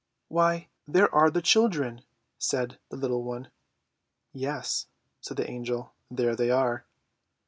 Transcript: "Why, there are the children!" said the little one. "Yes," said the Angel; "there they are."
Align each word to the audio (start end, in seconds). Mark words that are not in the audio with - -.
"Why, 0.29 0.67
there 0.87 1.13
are 1.13 1.29
the 1.29 1.43
children!" 1.43 2.01
said 2.39 2.79
the 2.89 2.97
little 2.97 3.21
one. 3.23 3.51
"Yes," 4.33 4.87
said 5.19 5.37
the 5.37 5.47
Angel; 5.47 5.93
"there 6.09 6.35
they 6.35 6.49
are." 6.49 6.87